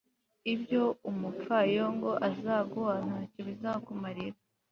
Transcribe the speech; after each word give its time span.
ibyo 0.53 0.83
umupfayongo 1.09 2.09
azaguha, 2.29 2.95
nta 3.07 3.19
cyo 3.31 3.41
bizakumarira 3.47 4.37